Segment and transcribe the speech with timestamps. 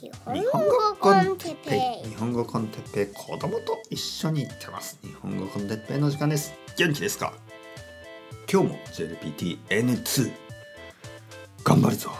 [0.00, 0.08] 日
[0.52, 4.96] 本語コンテッペイ日本語コンテッペイ子供と一緒に行ってます。
[5.02, 6.52] 日本語コンテッペイの時間です。
[6.76, 7.32] 元気ですか？
[8.50, 10.32] 今日も JLPTN2
[11.64, 12.12] 頑張るぞ。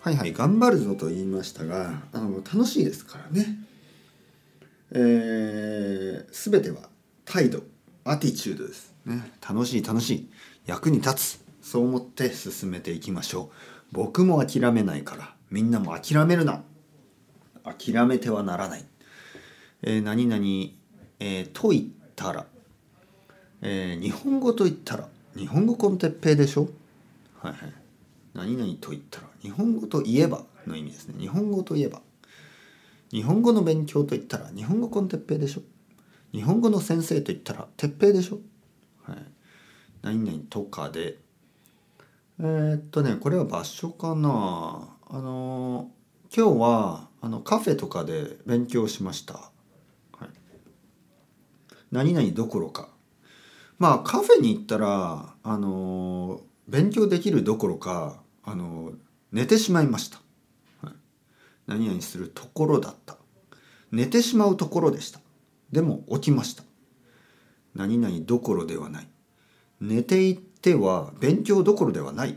[0.00, 3.56] はいはい頑張るぞと言いましたがあの楽しいですからね。
[4.90, 6.88] えー、全ては
[7.24, 7.62] 態度
[8.02, 9.30] アティチュードですね。
[9.48, 10.28] 楽しい楽しい。
[10.66, 11.44] 役に立つ。
[11.62, 13.54] そう思って進めていきましょう。
[13.92, 15.33] 僕も諦めないから。
[15.54, 16.64] みんなも諦めるな。
[17.62, 18.84] 諦めてはならない、
[19.82, 20.42] えー、何々、
[21.20, 21.84] えー、と言っ
[22.16, 22.46] たら、
[23.62, 26.68] えー、日本語と言ったら日本語コンテッペイでしょ？
[27.38, 27.72] はいはい。
[28.34, 31.14] 何々と言ったら日本語といえばの意味ですね。
[31.20, 32.00] 日本語といえば。
[33.12, 35.62] 日本語の勉強と言ったら日本語コンテッペイでしょ？
[36.32, 38.40] 日本語の先生と言ったら鉄平でしょ？
[39.04, 39.18] はい。
[40.02, 41.18] 何々とかで。
[42.40, 44.88] えー、っとねこれは場所かな。
[45.14, 45.92] あの
[46.36, 49.34] 今日はあのカフェとかで勉強しました。
[50.18, 50.28] はい、
[51.92, 52.88] 何々どころか
[53.78, 58.90] まあカフェに行ったらあの勉強できるどころかあの
[59.30, 60.18] 寝てしまいました。
[60.82, 60.94] はい、
[61.68, 63.16] 何々するところだった。
[63.92, 65.20] 寝てしまうところでした。
[65.70, 66.64] でも起きました。
[67.76, 69.08] 何々どころではない。
[69.80, 72.36] 寝ていては勉強どころではない。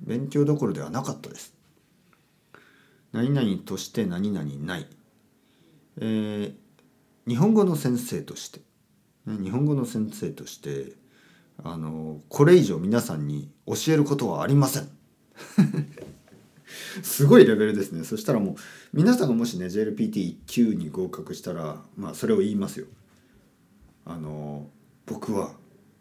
[0.00, 1.57] 勉強どころではなかったです。
[3.12, 4.86] 何々として何々ない、
[6.00, 6.52] えー、
[7.28, 8.60] 日本語の先生として。
[9.36, 10.92] 日本語の先生として
[11.62, 14.88] あのこれ以上皆さんに教えることはありません。
[17.02, 18.04] すごいレベルですね。
[18.04, 18.56] そしたらもう
[18.92, 22.86] 皆さんがもしね JLPT1 級に合格したらまあそれを言いますよ。
[24.04, 24.70] あの
[25.04, 25.52] 僕は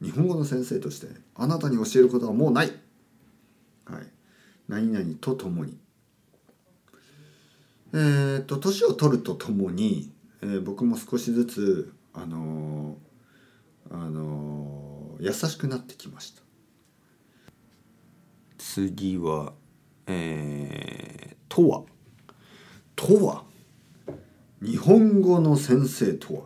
[0.02, 2.72] 日本語の先生としてあなたに教えることはもうない。
[3.86, 4.08] はい。
[4.68, 5.78] 何々とともに。
[8.00, 10.12] えーと、年を取るとともに、
[10.44, 16.44] えー、僕も少しずつ、あのー、あのー、優しくなってきました。
[18.60, 19.54] 次は
[20.06, 21.84] えー、とは
[22.96, 23.44] とは
[24.62, 26.42] 日本語の先生とは？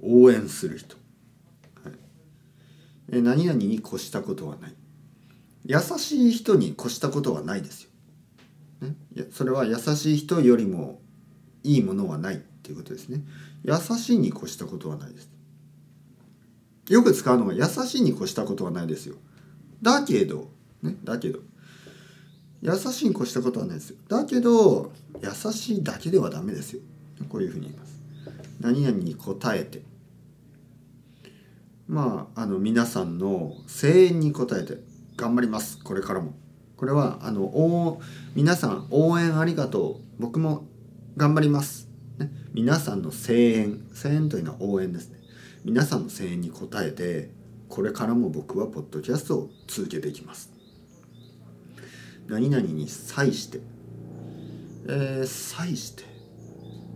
[0.00, 0.96] 応援する人、
[1.84, 1.94] はい。
[3.10, 4.74] えー、何々に越したことはない。
[5.64, 7.90] 優しい人に越したことはないですよ
[8.82, 8.96] ね、
[9.30, 11.00] それは優しい人よりも
[11.62, 13.22] いいものはないっていうことですね。
[13.64, 15.30] 優しいに越したことはないです。
[16.88, 19.16] よく使うのが優しいに越したことはないですよ。
[19.80, 20.50] だけど
[20.82, 21.38] ねだけど。
[22.60, 23.96] 優しいに越したことはないですよ。
[24.08, 26.80] だけど優しいだけではダメですよ。
[27.28, 28.00] こういうふうに言います。
[28.60, 29.82] 何々に答えて。
[31.88, 34.78] まああの皆さんの声援に応えて
[35.16, 35.82] 頑張ります。
[35.82, 36.34] これからも。
[36.82, 38.00] これはあの
[38.34, 40.02] 皆さん応援ありがとう。
[40.18, 40.64] 僕も
[41.16, 41.88] 頑張ります、
[42.18, 43.80] ね、皆さんの声援。
[43.94, 45.20] 声援というのは応援ですね。
[45.64, 47.30] 皆さんの声援に応えて
[47.68, 50.52] これからも僕はポッドキャストを続けていきます。
[52.26, 53.60] 何々に際して。
[54.88, 56.02] えー、際して。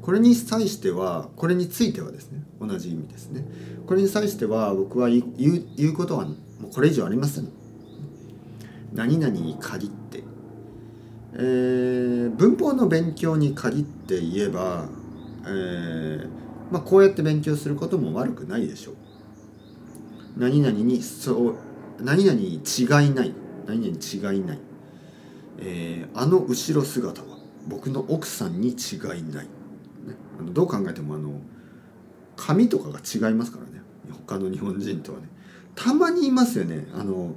[0.02, 2.42] これに際してはこれについてはですね。
[2.60, 3.44] 同じ意味ですね。
[3.86, 5.22] これに際しては僕は言う
[5.76, 6.34] 言うことはも
[6.72, 7.55] うこれ以上ありません。
[8.96, 10.24] 何々に限って、
[11.34, 14.88] えー、文法の勉強に限って言えば、
[15.42, 16.28] えー
[16.70, 18.94] まあ、こうやって勉強することも悪くないでしょう。
[20.38, 21.54] 何々にそう
[22.00, 23.32] 何々に違いない。
[23.66, 24.58] 何々に違いない、
[25.58, 29.48] えー、あの後ろ姿は僕の奥さんに違いない、ね、
[30.38, 31.40] あのどう考えてもあの
[32.36, 33.82] 髪とかが違いますからね。
[34.26, 35.28] 他の日本人とはね。
[35.74, 36.86] たまにいますよね。
[36.94, 37.34] あの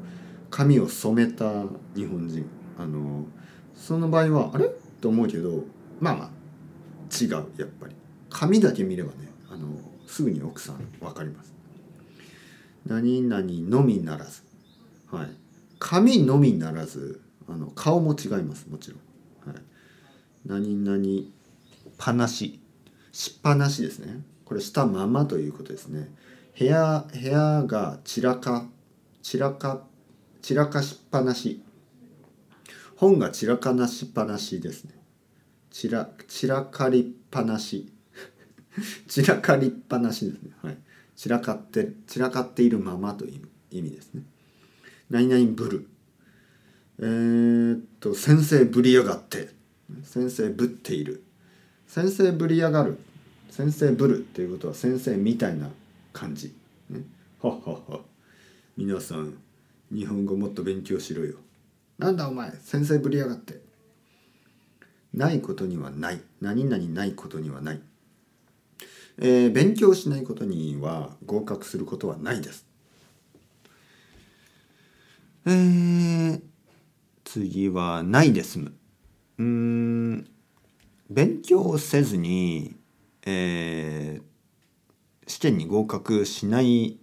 [0.50, 1.64] 髪を染めた
[1.96, 2.46] 日本人。
[2.78, 3.26] あの
[3.76, 4.70] その場合はあれ？
[5.02, 5.64] と思うけど
[6.00, 6.30] まあまあ
[7.22, 7.96] 違うやっぱり。
[8.30, 9.68] 髪だけ見ればねあの
[10.08, 11.54] すぐに奥さん分かります。
[12.86, 14.44] 何々のみならず。
[15.12, 15.28] はい。
[15.80, 19.62] 髪のみならずあの顔も違いますもちろん、はい、
[20.46, 21.28] 何々
[21.98, 22.60] ぱなし。
[23.12, 24.22] しっぱなしですね。
[24.46, 26.10] これしたままということですね。
[26.58, 28.66] 部屋部屋が散らか
[29.22, 29.82] 散らかっ
[30.42, 31.62] 散らかしっぱなし。
[32.96, 34.94] 本が散らかなしっぱなしですね。
[35.72, 37.92] 散ら散らかりっぱなし。
[39.08, 40.52] 散らかりっぱなしですね。
[40.62, 40.78] はい。
[41.16, 44.24] 散らかって散らかっているままという意味ですね。
[45.10, 45.88] 何々ぶる。
[47.00, 49.50] えー、っと先生ぶりやがって。
[50.04, 51.24] 先生ぶっている。
[51.88, 52.98] 先生ぶりやがる。
[53.50, 55.70] 先生ぶるっていうことは先生みたいな
[56.14, 56.54] 感じ。
[56.90, 57.04] ね。
[57.42, 58.00] はっはっは
[58.78, 59.34] 皆さん
[59.92, 61.36] 日本語もっと勉強しろよ。
[61.98, 63.70] なんだお前先生ぶりやがって。
[65.14, 67.82] ないことにはない何々ないことにはない、
[69.18, 72.66] えー、勉強しないことには合格することはないです
[75.46, 76.42] えー、
[77.24, 78.74] 次はないで済む
[79.40, 80.28] うん
[81.10, 82.76] 勉強せずに、
[83.26, 86.99] えー、試験に合格しない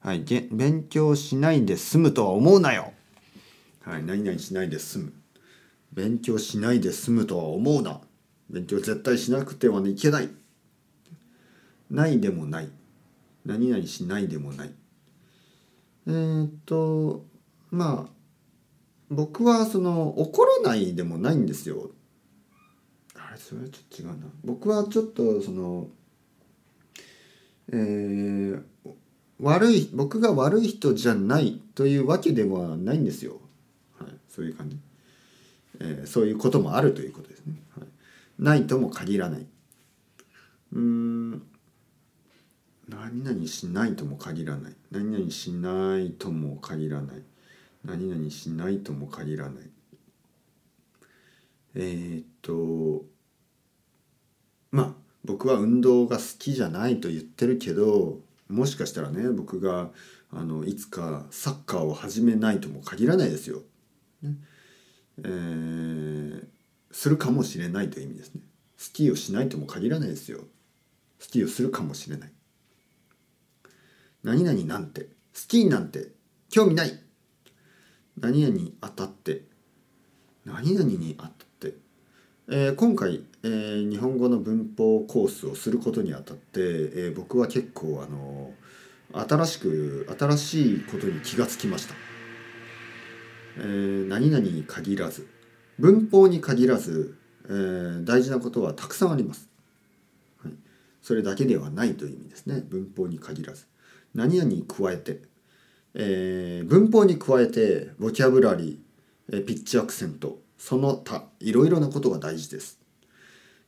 [0.00, 2.92] はい、勉強しないで済むとは思うなよ。
[3.82, 5.12] はい、何々しないで済む。
[5.92, 8.00] 勉強しないで済むとは思うな。
[8.48, 10.30] 勉強絶対しなくてはいけない。
[11.90, 12.70] ないでもない。
[13.44, 14.74] 何々しないでもない。
[16.06, 17.26] えー、っと、
[17.70, 18.12] まあ、
[19.10, 21.90] 僕はその怒らないでもないんですよ。
[23.14, 24.26] あれ、それはちょっと違うな。
[24.44, 25.88] 僕はちょっとその、
[27.72, 28.62] えー、
[29.40, 33.40] 悪い僕が悪い人じゃないというわけではないんですよ、
[33.98, 34.78] はい、そういう感じ、
[35.80, 37.88] えー、そういうこともあるということですね、はい、
[38.38, 39.46] ないとも限らない。
[40.72, 41.42] うん。
[42.88, 44.72] 何々しないとも限らない。
[44.90, 47.22] 何々しないとも限らない。
[47.84, 49.70] 何々しないとも限らない。
[51.74, 53.04] えー、っと
[54.72, 54.92] まあ
[55.24, 58.18] 僕は運動が好きじゃないと言ってるけど
[58.50, 59.90] もしかしたらね僕が
[60.32, 63.62] あのいつかサッカーを始めないとも限らないですよ。
[64.22, 64.36] ね
[65.22, 66.44] えー、
[66.92, 68.42] するかもしれないという意味ですね。
[68.76, 70.40] スキーをしないとも限らないですよ。
[71.18, 72.32] スキーをするかもしれない。
[74.22, 76.08] 何々なんてスキーなんて
[76.48, 77.00] 興味ない
[78.18, 79.44] 何々に当たって
[80.44, 81.39] 何々に当、
[82.52, 88.52] えー、今回えー、日本語の文法コースをすることにあたって、えー、僕は結構あの
[89.12, 91.94] 新しく新しいことに気がつきました。
[93.56, 95.26] えー、何々に限らず
[95.78, 97.16] 文法に限らず、
[97.46, 99.48] えー、大事なことはたくさんあります、
[100.42, 100.52] はい。
[101.00, 103.66] それだけではないという意味ですね文法に限らず。
[104.14, 105.22] 何々に加えて、
[105.94, 112.78] えー、文法に加えてボキャブラリー、えー、ピッチアクセントその他いろいろなことが大事です。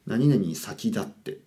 [0.07, 1.39] 何々先立って、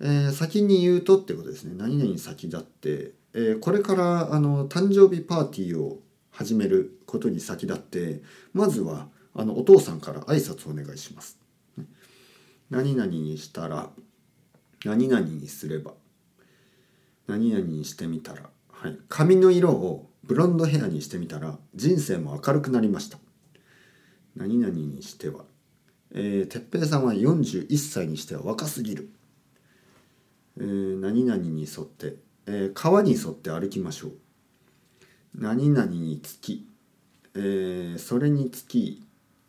[0.00, 6.00] えー、先に言うとってことですね何々先立って、えー、これからあの誕生日パーティーを
[6.30, 8.22] 始めることに先立って
[8.52, 11.38] まずはあのお父さんから挨拶お願いします。
[12.68, 13.90] 何々にしたら
[14.84, 15.92] 何々にすれば
[17.28, 23.18] 何々にしてみたら、はい、髪の色をブロンドヘアにしてみたら人生も明るくなりました。
[24.36, 25.44] 何々にしては。
[26.14, 29.08] えー、哲平さんは41歳にしては若すぎる、
[30.58, 34.12] えー、何々に沿って、えー、川に沿って歩きましょう。
[35.34, 36.66] 何々につき、
[37.34, 39.02] えー、それにつき、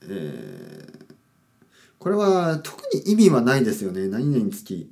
[0.03, 1.05] えー、
[1.99, 4.07] これは特に意味はないですよね。
[4.07, 4.89] 何々につき、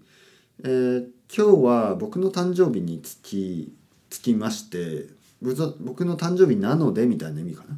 [0.63, 3.73] えー、今日は僕の誕生日につき
[4.09, 5.20] つきまして。
[5.41, 7.69] 僕の誕生日なのでみたいな意味かな。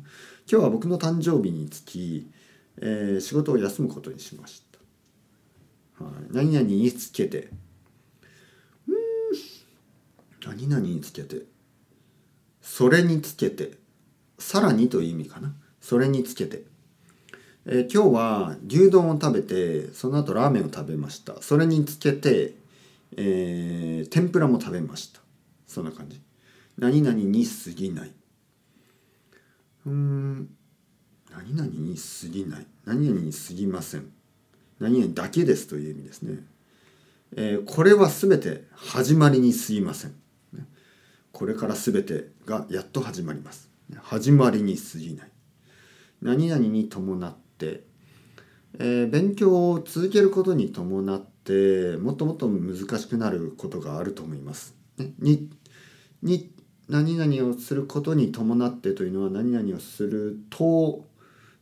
[0.49, 2.29] 今日は僕の誕生日につき
[2.81, 4.63] えー、仕事を休むことにしまし
[5.99, 6.03] た。
[6.03, 7.49] はい、何々につけて。
[8.87, 8.95] うん。
[10.45, 11.43] 何々につけて。
[12.61, 13.77] それにつけて。
[14.39, 15.53] さらにという意味かな。
[15.79, 16.63] それにつけて、
[17.65, 21.41] えー、今日は牛丼を食べてその後ラーメンを食べました。
[21.41, 22.55] それにつけて、
[23.15, 25.19] えー、天ぷらも食べました。
[25.67, 26.21] そんな感じ。
[26.77, 28.11] 何々に過ぎない。
[29.85, 30.49] うん。
[31.31, 32.67] 何々に過ぎない。
[32.85, 34.11] 何々に過ぎません。
[34.79, 36.39] 何々だけですという意味ですね、
[37.35, 40.15] えー、これは全て始まりに過ぎません。
[41.31, 43.69] これから全てがやっと始まります。
[44.01, 45.29] 始まりに過ぎない。
[46.21, 47.83] 何々に伴って、
[48.79, 54.75] えー、勉強を続けることに伴ってもっともっと難しくなることがあると思います。
[55.19, 55.49] に
[56.21, 56.52] に
[56.89, 61.05] 何々をすることに伴ってというのは何々をすると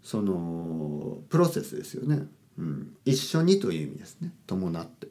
[0.01, 2.23] そのプロセスですよね、
[2.57, 4.33] うん、一緒にという意味ですね。
[4.47, 5.07] 伴って。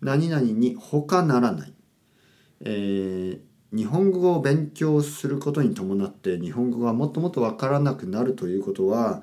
[0.00, 1.72] 何々に他ならない、
[2.60, 9.22] えー、日本語を勉強することに伴って日本語がもっともっと分からなくなるということは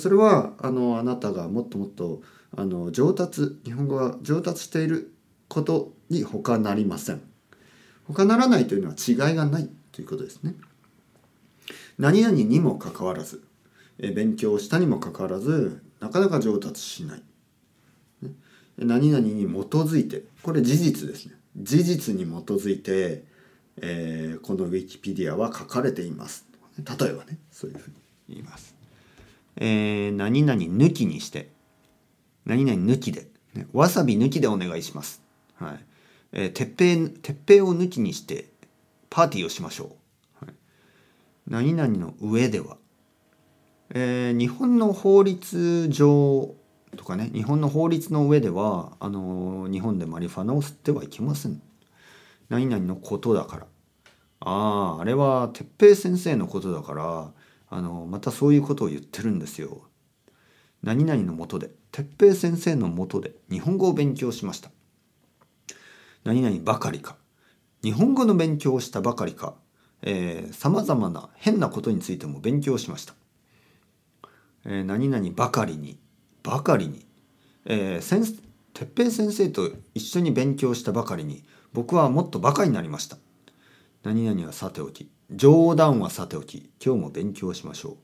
[0.00, 2.22] それはあのあなたがもっともっと
[2.56, 5.12] あの上達日本語が上達している
[5.48, 7.22] ことに他なりません。
[8.08, 10.54] 他ならないというのは違いがないということですね
[11.98, 13.42] 何々にもかかわらず
[13.98, 17.22] 勉強したにもかかわらずなかなか上達しない。
[18.78, 23.24] 何々に基づいてこれ事実ですね事実に基づいて、
[23.78, 26.44] えー、このウィキペディアは書かれています
[26.78, 27.96] 例えばねそういうふうに
[28.28, 28.74] 言います、
[29.56, 31.48] えー、何々抜きにして
[32.44, 35.20] 何々抜きで、ね、わさび抜きでお願いします。
[35.56, 35.84] はい。
[36.32, 38.50] えー、てっぺい、てっぺいを抜きにして、
[39.10, 39.96] パーティーをしましょ
[40.42, 40.44] う。
[40.44, 40.54] はい、
[41.48, 42.76] 何々の上では、
[43.90, 46.54] えー日本の法律上
[46.96, 51.62] とかね日本の法律の上ではあのー日本でマリファナを吸ってはいけません。
[52.48, 53.66] 何々のことだから。
[54.40, 57.32] あああれは哲平先生のことだから
[57.70, 59.82] あのーまたそういうことを言ってるんですよ。
[60.82, 64.70] 何々のもとで哲平先生のもとで日本語を勉強しました。
[66.26, 67.16] 何々ばかりか。
[67.84, 69.54] 日本語の勉強をしたばかりか。
[70.50, 73.14] さまざまな変なことについても勉強しました。
[74.64, 76.00] えー何々ばかりに。
[76.42, 77.06] ばかりに、
[77.64, 78.24] えー、先
[78.74, 81.44] 哲平先生と一緒に勉強したばかりに。
[81.72, 83.18] 僕はもっとバカになりました。
[84.02, 85.08] 何々はさておき。
[85.30, 86.70] 冗談はさておき。
[86.84, 87.96] 今日も勉強しましょう。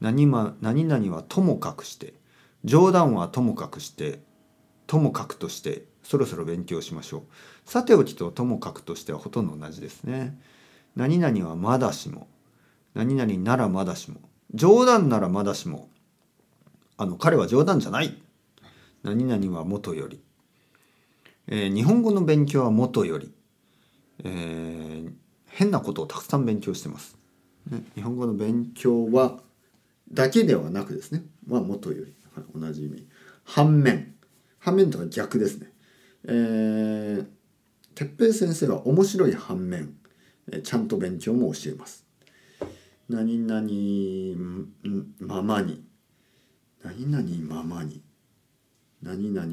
[0.00, 2.14] 何,、ま、何々はともかくして。
[2.64, 4.24] 冗談はともかくして。
[4.88, 5.89] ともかくとして。
[6.02, 7.22] そろそろ勉強しましょう。
[7.64, 10.38] さておきとともかくとしてはほとんど同じですね。
[10.96, 12.28] 何々はまだしも
[12.94, 14.20] 何々ならまだしも
[14.54, 15.88] 冗談ならまだしも
[16.96, 18.20] あの彼は冗談じゃない。
[19.02, 20.20] 何々は元より、
[21.46, 23.32] えー日本語の勉強は元より、
[24.24, 25.12] えー
[25.46, 27.16] 変なことをたくさん勉強してます、
[27.68, 29.40] ね、日本語の勉強は
[30.12, 31.24] だけではなくですね。
[31.48, 33.06] は元より、はい同じ意味。
[33.44, 34.14] 反面。
[34.58, 35.72] 反面とは逆ですね。
[36.24, 37.26] えー、
[37.94, 39.94] 哲平先生は面白い反面、
[40.52, 42.06] えちゃんと勉強も教えます。
[43.08, 43.68] 何々
[45.18, 45.84] ままに。
[46.82, 48.02] 何々ままに。
[49.02, 49.52] 何々。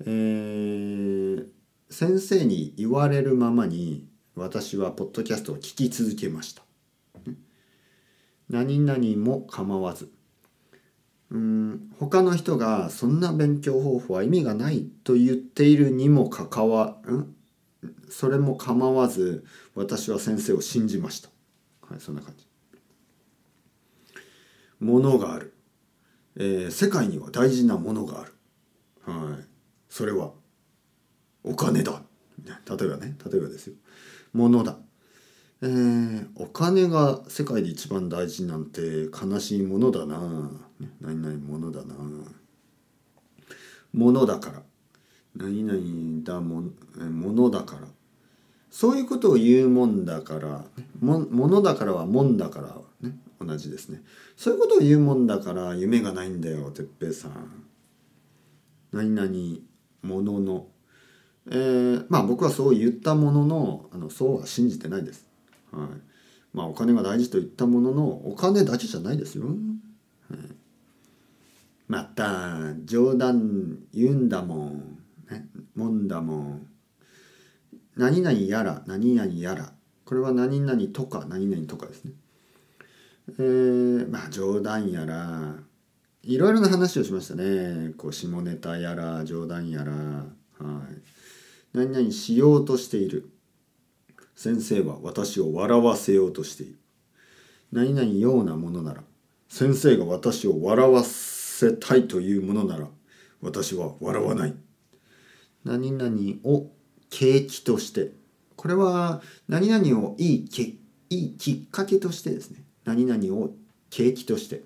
[0.00, 1.56] えー
[1.88, 6.62] 先生に言われるままに私はポッドキャストを聞き続けました。
[8.48, 10.10] 何々も構わず。
[11.30, 17.34] うん他の人がそんな勉強方法は意味がないと言っているにもかかわん
[18.08, 21.28] それも構わず私は先生を信じました。
[21.88, 22.46] はい、そんな感じ。
[24.80, 25.54] ものがある。
[26.36, 28.34] えー世界には大事なものがある。
[29.04, 29.44] はい。
[29.88, 30.32] それは、
[31.44, 32.02] お金だ。
[32.44, 33.74] 例えばね、例えばですよ。
[34.32, 34.78] ものだ。
[35.62, 40.65] えーお金が世界で一番大事なんて悲しいものだな。
[41.00, 41.94] 何々ものだな。
[43.92, 44.62] ものだから。
[45.34, 46.62] 何々だも、
[46.98, 47.88] ものだから。
[48.70, 50.64] そういうことを言うもんだから、
[51.00, 54.02] もものだからはもんだから、ね、同じですね。
[54.36, 57.64] そういうことを言うもんだから夢がないんだよ、哲平さん。
[58.92, 59.30] 何々
[60.02, 60.66] ものの。
[61.48, 65.26] えーまあ僕はそう言ったものの、あのそうは信じてないです。
[65.70, 65.88] はい。
[66.52, 69.46] まあお金が大事と言ったものの、お金だけじゃないですよ。
[69.46, 69.54] はい、
[71.88, 74.98] また、冗談言うんだもん。
[75.30, 76.66] ね、もんだもん。
[77.96, 79.72] 何々やら何々やら。
[80.04, 82.12] これは何々とか何々とかですね。
[83.38, 85.56] えー、まあ冗談やら。
[86.22, 87.92] いろいろな話をしましたね。
[87.96, 89.92] こう下ネタやら冗談やら。
[89.92, 90.26] は
[90.60, 91.02] い。
[91.72, 93.30] 何々しようとしている。
[94.34, 96.78] 先生は私を笑わせようとしている。
[97.72, 99.02] 何々ようなものなら
[99.48, 101.35] 先生が私を笑わす。
[101.56, 102.86] せたいというものなら
[103.40, 104.54] 私は笑わない。
[105.64, 106.70] 何々を
[107.08, 108.12] 景気として。
[108.56, 112.62] これは何々をいいきいいきっかけとしてですね。
[112.84, 113.50] 何々を
[113.90, 114.62] 景気として、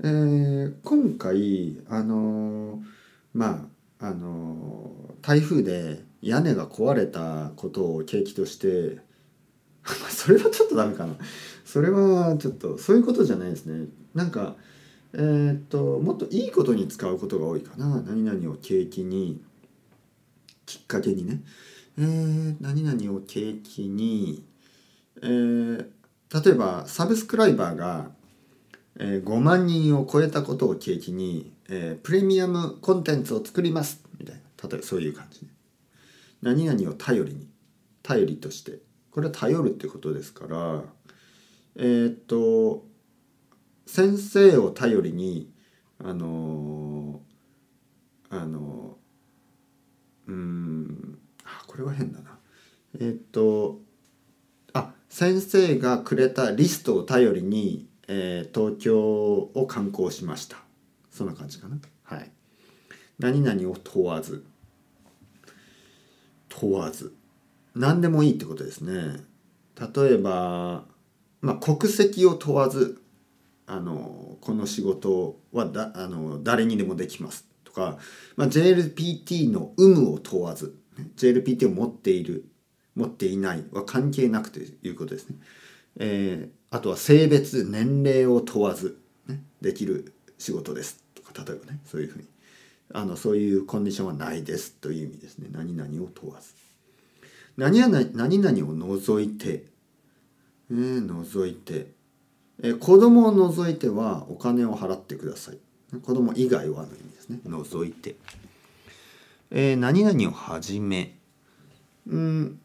[0.00, 2.80] えー今回あのー
[3.34, 3.68] ま
[4.00, 8.98] ああのー台風で屋根が壊れたことを景気として
[10.10, 11.16] それはちょっとダメかな。
[11.64, 13.88] それはちょっとそういうことじゃないですね。
[14.14, 14.56] なんか
[15.14, 18.00] えーっともっといいことに使うことが多いかな。
[18.02, 19.40] 何々を景気に
[20.66, 21.42] きっかけにね、
[21.98, 24.44] えー何々を景気に、
[25.22, 25.86] えー
[26.44, 28.10] 例えばサブスクライバーが、
[28.98, 34.02] えー5万人を超えたことを景気に、えープレミアムコンテンツを作ります。
[34.18, 34.68] みたいな。
[34.68, 35.48] 例えばそういう感じね。
[36.42, 37.48] 何々を頼りに。
[38.02, 38.78] 頼りとして。
[39.10, 40.82] これは頼るってことですから
[41.76, 42.84] えーっと
[43.88, 45.50] 先生を頼りに
[45.98, 52.38] あのーあのーうんあこれは変だな。
[53.00, 53.80] えーっと
[54.74, 60.58] あ先生がくれたリストを頼りに、えー東京を観光しました。
[61.10, 61.78] そんな感じかな。
[62.02, 62.30] はい。
[63.18, 64.44] 何々を問わず。
[66.50, 67.14] 問わず。
[67.74, 69.24] 何でもいいってことですね。
[69.80, 70.84] 例えば
[71.40, 73.00] まあ国籍を問わず。
[73.70, 77.98] あのこの仕事はだあの誰にでもできますとか、
[78.34, 80.74] まあ、JLPT の有無を問わず
[81.16, 82.46] JLPT を持っている
[82.96, 85.36] 持っていないは関係なくということですね。
[86.00, 92.24] えー、あとは性別年齢を問わず、ね、できる仕事ですとか例えばねそういうふうに。
[92.94, 95.48] あのそういうコンディションはないですという意味ですね。
[95.52, 96.54] 何々を問わず。
[97.58, 99.66] 何々何々を除いて、
[100.70, 101.97] え、除いて、
[102.62, 105.58] えー、子供を除いてはお金を払ってください。
[106.02, 107.40] 子供以外はの意味ですね。
[107.44, 108.16] 除いて、
[109.50, 111.16] えー、何々をはじめ。
[112.06, 112.60] うん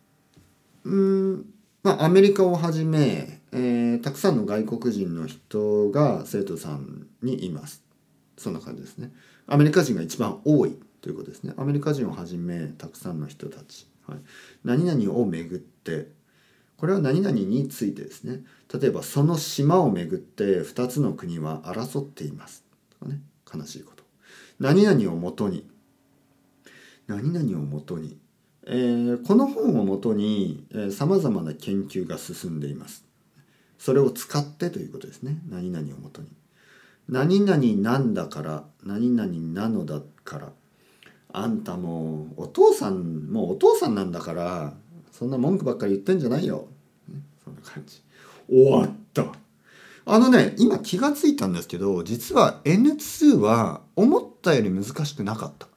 [0.86, 1.46] うん
[1.84, 7.84] まあアメリカをはじめ、えー、たくさんの外国人の人が生徒さんにいます。
[8.38, 9.12] そんな感じですね。
[9.48, 11.54] アメリカ人が一番多いということですね。
[11.58, 14.18] アメリカ人をはじめたくさんの人たち、はい、
[14.64, 16.08] 何々をめぐって
[16.84, 18.42] これは何々についてですね。
[18.78, 22.66] 例えばその島をめぐって2つの国は争っています。
[23.00, 23.22] とかね。
[23.56, 24.04] 悲しいこと。
[24.60, 25.66] 何々をもとに。
[27.08, 28.18] 何々をもとに、
[28.68, 33.06] えー、この本をもとにさまざまな研究が進んでいます。
[33.80, 35.38] それを使ってということですね。
[35.50, 36.28] 何々をもとに。
[37.08, 40.52] 何々なんだから何々なのだから。
[41.32, 44.74] あんたもお父さんもうお父さんなんだから
[45.14, 46.68] そんな文句ばっかり言ってんじゃないよ、
[47.56, 48.02] な感じ。
[48.50, 49.26] 終わった。
[50.06, 55.68] あのね今気がついたんですけど実は N2 は思ったより難しくなかった。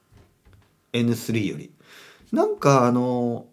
[0.93, 1.71] N3 より。
[2.31, 3.45] なんかあの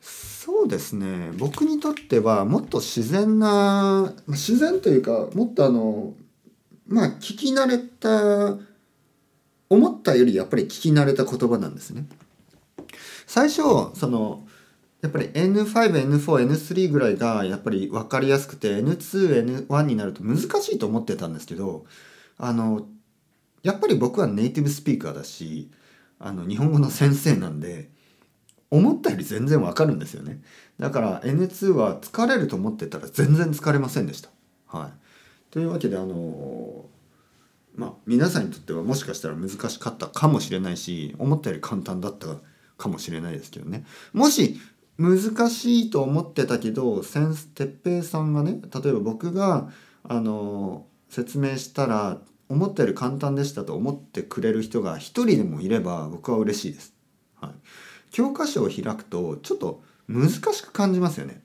[0.00, 1.30] そうですね。
[1.38, 6.14] 僕にとってはもっと自然な自然というかもっとあの
[6.86, 8.58] まあ聞き慣れた
[9.70, 12.06] 思ったよりやっぱり聞き慣れた言葉なんですね。
[13.26, 13.62] 最初
[13.94, 14.46] その
[15.02, 21.84] やっぱり N5N4N3 ぐらいがやっぱり分かりやすくて N2N1 になると難しいと思ってたんですけど
[22.38, 22.86] あの
[23.62, 25.70] やっぱり僕はネイティブスピーカーだし
[26.20, 27.90] あの日本語の先生なんで
[28.70, 30.40] 思ったより全然わかるんですよね。
[30.78, 34.30] だから N2 は疲れると思ってたら全然疲れませんでした。
[34.66, 34.90] はい。
[35.50, 36.86] というわけであの
[37.74, 42.28] まあ皆さんにとってはもしかしたら難しかったかもしれないし思ったより簡単だった
[42.78, 43.84] かもしれないですけどね。
[44.12, 44.58] もし
[44.98, 49.70] 難しいと思ってたけど先哲平さんがね例えば僕が
[50.04, 56.94] あの説明したら思ったより簡単でしたと思ってくれる人が一人でもいれば僕は嬉しいです。
[57.40, 57.52] はい、
[58.10, 61.42] 教科書を開くとちょっと難しく感じますよね。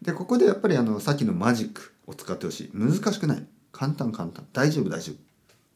[0.00, 2.70] でここでやっぱりあのさっきのマジックを使ってほしい。
[2.72, 3.46] 難しくない。
[3.72, 4.46] 簡単簡単。
[4.52, 5.16] 大丈夫大丈夫。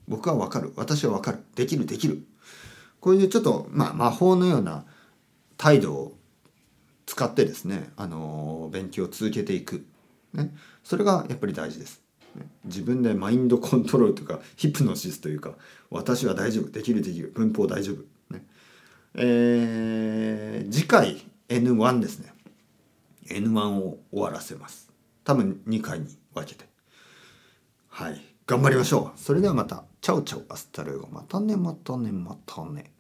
[0.09, 0.73] 僕はわかる。
[0.77, 1.39] 私はわかる。
[1.57, 2.25] できるできる。
[3.01, 4.85] こういうちょっと、まあ、魔法のような
[5.57, 6.17] 態度を
[7.13, 9.85] 使ってですね、あの勉強を続けていく、
[10.33, 10.51] ね、
[10.83, 12.01] それがやっぱり大事です。
[12.65, 15.53] 自分でマインドコントロールとか hypnosis というか
[15.91, 18.47] 私は大丈夫できるできる文法大丈夫、ね。
[19.15, 22.33] えー、次回 N1 ですね。
[23.27, 24.91] N1 を終わらせます。
[25.23, 26.65] 多分2回に分けて。
[27.91, 28.23] はい。
[28.47, 29.21] 頑張りましょう。
[29.21, 29.85] それではまた。
[30.01, 31.09] Ciao ciao hasta luego。
[31.13, 32.92] またねまたねまたね。